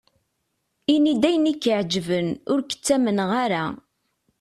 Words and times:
Ini-d 0.93 1.23
ayen 1.29 1.49
i 1.51 1.53
ak-iɛeǧben, 1.53 2.27
ur 2.51 2.59
k-ttamneɣ 2.63 3.29
ara. 3.43 3.63